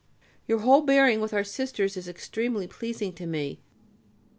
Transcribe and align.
Your 0.47 0.61
whole 0.61 0.81
bearing 0.81 1.21
with 1.21 1.31
our 1.31 1.43
Sisters 1.43 1.95
is 1.95 2.07
extremely 2.07 2.65
pleasing 2.65 3.13
to 3.13 3.27
me. 3.27 3.59